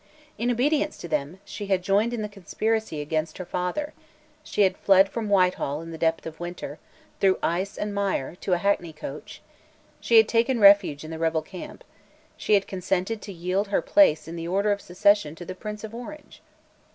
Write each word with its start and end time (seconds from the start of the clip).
In 0.39 0.49
obedience 0.49 0.97
to 0.97 1.07
them, 1.07 1.39
she 1.45 1.67
had 1.67 1.83
joined 1.83 2.11
in 2.11 2.23
the 2.23 2.27
conspiracy 2.27 3.01
against 3.01 3.37
her 3.37 3.45
father; 3.45 3.93
she 4.43 4.63
had 4.63 4.75
fled 4.75 5.07
from 5.07 5.29
Whitehall 5.29 5.79
in 5.83 5.91
the 5.91 5.97
depth 5.99 6.25
of 6.25 6.39
winter, 6.39 6.79
through 7.19 7.37
ice 7.43 7.77
and 7.77 7.93
mire, 7.93 8.33
to 8.37 8.53
a 8.53 8.57
hackney 8.57 8.93
coach; 8.93 9.43
she 9.99 10.17
had 10.17 10.27
taken 10.27 10.59
refuge 10.59 11.03
in 11.03 11.11
the 11.11 11.19
rebel 11.19 11.43
camp; 11.43 11.83
she 12.35 12.55
had 12.55 12.65
consented 12.65 13.21
to 13.21 13.31
yield 13.31 13.67
her 13.67 13.83
place 13.83 14.27
in 14.27 14.35
the 14.35 14.47
order 14.47 14.71
of 14.71 14.81
succession 14.81 15.35
to 15.35 15.45
the 15.45 15.53
Prince 15.53 15.83
of 15.83 15.93
Orange. 15.93 16.41